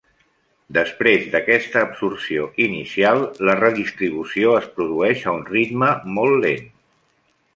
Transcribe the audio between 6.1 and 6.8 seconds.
molt lent.